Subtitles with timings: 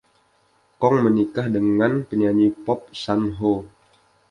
[0.81, 3.53] Kong menikah dengan penyanyi pop Sun Ho.